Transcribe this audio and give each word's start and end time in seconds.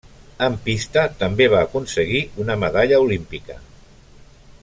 En 0.45 0.53
pista, 0.67 1.03
també 1.19 1.47
va 1.55 1.59
aconseguir 1.67 2.23
una 2.45 2.57
medalla 2.65 3.01
olímpica. 3.05 3.59